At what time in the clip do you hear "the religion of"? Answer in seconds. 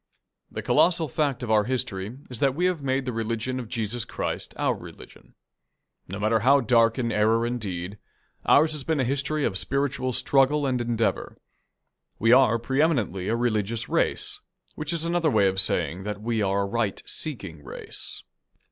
3.05-3.69